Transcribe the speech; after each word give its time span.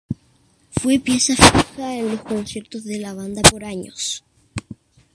Fue 0.79 0.97
pieza 0.97 1.35
fija 1.35 1.93
en 1.95 2.07
los 2.09 2.21
conciertos 2.23 2.85
de 2.85 2.97
la 2.99 3.13
banda 3.13 3.43
por 3.43 3.63
años. 3.63 4.23